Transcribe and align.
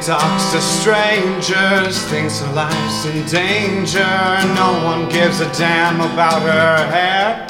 talks 0.00 0.52
to 0.52 0.60
strangers, 0.60 2.02
thinks 2.06 2.40
her 2.40 2.52
life's 2.52 3.06
in 3.06 3.26
danger. 3.26 4.00
No 4.54 4.80
one 4.84 5.08
gives 5.08 5.40
a 5.40 5.52
damn 5.52 6.00
about 6.00 6.42
her 6.42 6.86
hair. 6.90 7.46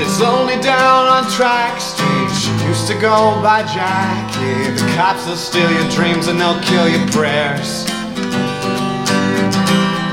It's 0.00 0.20
only 0.20 0.60
down 0.60 1.06
on 1.06 1.30
Track 1.30 1.80
Street. 1.80 2.30
She 2.36 2.50
used 2.66 2.86
to 2.88 2.94
go 2.94 3.40
by 3.42 3.62
Jackie. 3.62 4.70
The 4.76 4.92
cops 4.94 5.26
will 5.26 5.36
steal 5.36 5.70
your 5.70 5.90
dreams 5.90 6.28
and 6.28 6.40
they'll 6.40 6.60
kill 6.62 6.88
your 6.88 7.06
prayers. 7.08 7.84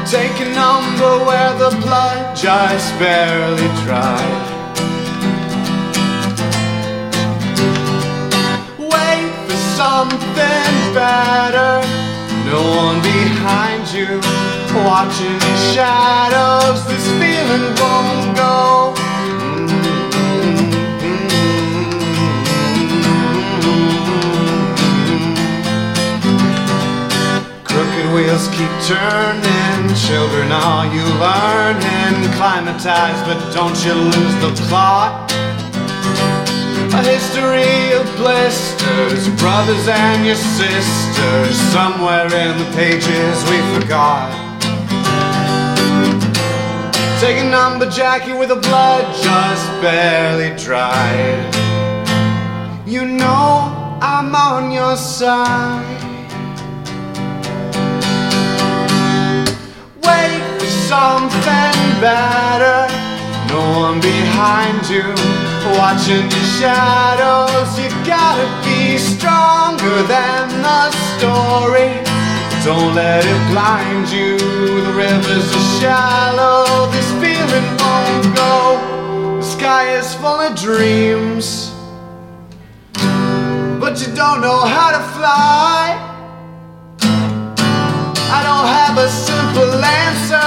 Take 0.09 0.39
a 0.39 0.49
number 0.53 1.25
where 1.25 1.53
the 1.57 1.75
blood 1.81 2.35
just 2.35 2.97
barely 2.99 3.67
dried. 3.83 4.54
You, 13.95 14.19
watching 14.83 15.39
the 15.39 15.55
shadows. 15.73 16.85
This 16.85 17.07
feeling 17.19 17.65
won't 17.79 18.35
go. 18.35 18.93
Crooked 27.63 28.13
wheels 28.13 28.47
keep 28.49 28.73
turning, 28.83 29.95
children, 29.95 30.51
are 30.51 30.87
you 30.93 31.05
learning? 31.23 32.33
Climatize, 32.35 33.21
but 33.27 33.39
don't 33.53 33.77
you 33.85 33.93
lose 33.93 34.35
the 34.41 34.51
plot. 34.67 35.34
A 36.95 37.03
history 37.03 37.91
of 37.91 38.05
blisters, 38.15 39.27
brothers 39.37 39.85
and 39.85 40.25
your 40.25 40.37
sisters, 40.37 41.57
somewhere 41.73 42.25
in 42.33 42.57
the 42.57 42.71
pages 42.73 43.35
we 43.49 43.57
forgot. 43.77 44.31
Take 47.19 47.39
a 47.43 47.49
number, 47.49 47.89
Jackie, 47.89 48.31
with 48.31 48.47
the 48.47 48.55
blood 48.55 49.03
just 49.21 49.67
barely 49.81 50.55
dried. 50.57 51.53
You 52.87 53.03
know 53.03 53.97
I'm 54.01 54.33
on 54.33 54.71
your 54.71 54.95
side. 54.95 55.83
Wait 60.01 60.41
for 60.59 60.65
something 60.87 61.75
better. 61.99 62.44
One 63.75 63.99
behind 63.99 64.87
you, 64.89 65.03
watching 65.77 66.31
your 66.31 66.47
shadows. 66.59 67.77
You 67.77 67.89
gotta 68.07 68.47
be 68.63 68.97
stronger 68.97 69.97
than 70.07 70.47
the 70.63 70.91
story. 71.11 71.91
Don't 72.63 72.95
let 72.95 73.25
it 73.25 73.41
blind 73.51 74.07
you. 74.09 74.37
The 74.39 74.93
rivers 74.95 75.47
are 75.53 75.67
shallow. 75.81 76.89
This 76.95 77.09
feeling 77.21 77.67
won't 77.83 78.35
go. 78.35 78.55
The 79.39 79.43
sky 79.43 79.97
is 79.97 80.15
full 80.15 80.39
of 80.47 80.55
dreams, 80.55 81.73
but 83.81 83.99
you 83.99 84.09
don't 84.15 84.39
know 84.39 84.61
how 84.75 84.89
to 84.95 85.01
fly. 85.17 85.99
I 88.37 88.39
don't 88.47 88.67
have 88.79 88.97
a 88.97 89.09
simple 89.09 89.83
answer, 89.83 90.44